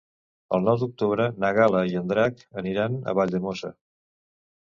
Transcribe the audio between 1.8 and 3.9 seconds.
i en Drac aniran a Valldemossa.